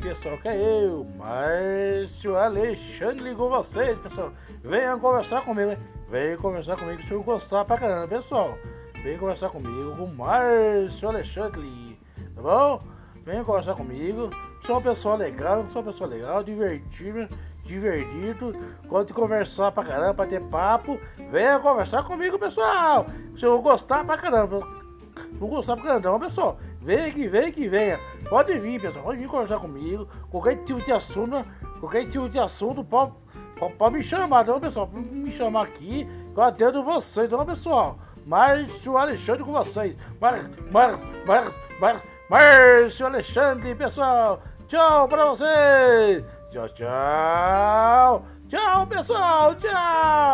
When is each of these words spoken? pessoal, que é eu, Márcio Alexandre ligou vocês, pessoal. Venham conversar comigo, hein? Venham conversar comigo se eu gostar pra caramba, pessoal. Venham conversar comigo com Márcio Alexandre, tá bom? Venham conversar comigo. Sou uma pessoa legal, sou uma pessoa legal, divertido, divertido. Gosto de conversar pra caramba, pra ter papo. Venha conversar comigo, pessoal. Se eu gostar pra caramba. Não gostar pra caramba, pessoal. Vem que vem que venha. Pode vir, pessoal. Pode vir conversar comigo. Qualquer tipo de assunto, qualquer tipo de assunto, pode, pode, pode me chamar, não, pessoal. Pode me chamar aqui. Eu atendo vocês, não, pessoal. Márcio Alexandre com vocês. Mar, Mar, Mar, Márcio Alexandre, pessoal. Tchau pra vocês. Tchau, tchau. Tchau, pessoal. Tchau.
pessoal, 0.00 0.38
que 0.38 0.48
é 0.48 0.84
eu, 0.84 1.04
Márcio 1.16 2.36
Alexandre 2.36 3.24
ligou 3.24 3.50
vocês, 3.50 3.98
pessoal. 3.98 4.32
Venham 4.62 5.00
conversar 5.00 5.44
comigo, 5.44 5.70
hein? 5.70 5.78
Venham 6.08 6.38
conversar 6.38 6.76
comigo 6.76 7.02
se 7.02 7.10
eu 7.10 7.22
gostar 7.24 7.64
pra 7.64 7.76
caramba, 7.76 8.06
pessoal. 8.06 8.56
Venham 9.02 9.18
conversar 9.18 9.50
comigo 9.50 9.96
com 9.96 10.06
Márcio 10.06 11.08
Alexandre, 11.08 11.98
tá 12.36 12.42
bom? 12.42 12.82
Venham 13.24 13.44
conversar 13.44 13.74
comigo. 13.74 14.30
Sou 14.64 14.76
uma 14.76 14.82
pessoa 14.82 15.16
legal, 15.16 15.66
sou 15.70 15.82
uma 15.82 15.90
pessoa 15.90 16.08
legal, 16.08 16.44
divertido, 16.44 17.28
divertido. 17.64 18.56
Gosto 18.86 19.08
de 19.08 19.14
conversar 19.14 19.72
pra 19.72 19.84
caramba, 19.84 20.14
pra 20.14 20.26
ter 20.26 20.40
papo. 20.40 21.00
Venha 21.32 21.58
conversar 21.58 22.04
comigo, 22.04 22.38
pessoal. 22.38 23.06
Se 23.36 23.44
eu 23.44 23.60
gostar 23.60 24.04
pra 24.04 24.16
caramba. 24.18 24.60
Não 25.32 25.48
gostar 25.48 25.74
pra 25.76 25.84
caramba, 25.84 26.20
pessoal. 26.20 26.58
Vem 26.82 27.12
que 27.12 27.28
vem 27.28 27.52
que 27.52 27.68
venha. 27.68 27.98
Pode 28.28 28.58
vir, 28.58 28.80
pessoal. 28.80 29.04
Pode 29.04 29.18
vir 29.18 29.28
conversar 29.28 29.60
comigo. 29.60 30.08
Qualquer 30.30 30.56
tipo 30.64 30.80
de 30.80 30.92
assunto, 30.92 31.46
qualquer 31.78 32.08
tipo 32.08 32.28
de 32.28 32.38
assunto, 32.38 32.84
pode, 32.84 33.12
pode, 33.56 33.74
pode 33.74 33.96
me 33.96 34.02
chamar, 34.02 34.44
não, 34.44 34.58
pessoal. 34.58 34.88
Pode 34.88 35.04
me 35.06 35.30
chamar 35.30 35.62
aqui. 35.62 36.08
Eu 36.36 36.42
atendo 36.42 36.82
vocês, 36.82 37.30
não, 37.30 37.46
pessoal. 37.46 37.98
Márcio 38.26 38.96
Alexandre 38.96 39.44
com 39.44 39.52
vocês. 39.52 39.96
Mar, 40.20 40.50
Mar, 40.70 40.98
Mar, 41.80 42.02
Márcio 42.28 43.06
Alexandre, 43.06 43.74
pessoal. 43.74 44.42
Tchau 44.66 45.06
pra 45.06 45.26
vocês. 45.26 46.24
Tchau, 46.50 46.68
tchau. 46.70 48.26
Tchau, 48.48 48.86
pessoal. 48.86 49.54
Tchau. 49.54 50.31